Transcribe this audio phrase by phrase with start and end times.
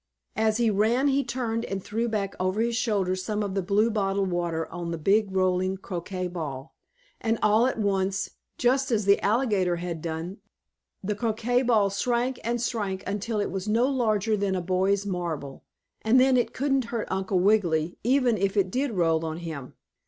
[0.35, 3.91] As he ran he turned and threw back over his shoulder some of the blue
[3.91, 6.73] bottle water on the big rolling croquet ball.
[7.19, 10.37] And, all at once, just as the alligator had done,
[11.03, 15.65] the croquet ball shrank and shrank until it was no larger than a boy's marble,
[16.01, 19.75] and then it couldn't hurt Uncle Wiggily even if it did roll on him.